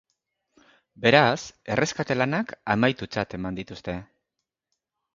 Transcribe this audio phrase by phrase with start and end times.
[1.03, 1.43] Beraz,
[1.77, 4.01] erreskate-lanak amaitutzat eman dituzte.